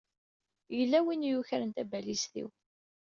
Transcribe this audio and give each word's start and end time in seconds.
Yella 0.77 0.99
win 1.05 1.25
i 1.27 1.31
yukren 1.31 1.69
tabalizt-iw. 1.75 2.49